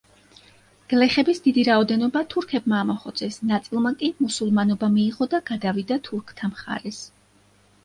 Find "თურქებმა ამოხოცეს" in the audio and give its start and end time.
2.31-3.39